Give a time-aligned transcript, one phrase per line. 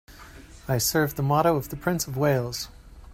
[0.67, 2.69] I serve the motto of the Prince of Wales.